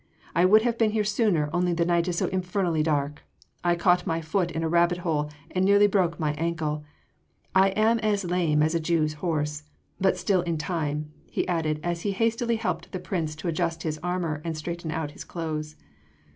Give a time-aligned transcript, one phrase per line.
[0.33, 3.21] I would have been here sooner only the night is so infernally dark,
[3.63, 6.83] I caught my foot in a rabbit hole and nearly broke my ankle
[7.53, 9.61] I am as lame as a Jew’s horse...
[9.99, 13.99] but still in time," he added as he hastily helped the Prince to adjust his
[14.01, 15.75] armour and straighten out his clothes.